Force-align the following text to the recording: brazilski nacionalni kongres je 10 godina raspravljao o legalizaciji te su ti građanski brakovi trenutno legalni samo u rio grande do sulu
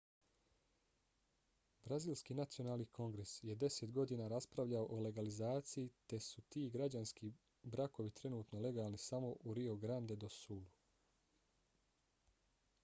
brazilski 1.87 2.35
nacionalni 2.39 2.85
kongres 2.99 3.33
je 3.49 3.55
10 3.63 3.91
godina 3.97 4.29
raspravljao 4.33 4.87
o 4.95 4.99
legalizaciji 5.07 5.91
te 6.13 6.19
su 6.29 6.43
ti 6.55 6.63
građanski 6.77 7.31
brakovi 7.75 8.13
trenutno 8.21 8.61
legalni 8.67 9.03
samo 9.05 9.33
u 9.43 9.53
rio 9.61 9.75
grande 9.85 10.17
do 10.25 10.29
sulu 10.29 10.71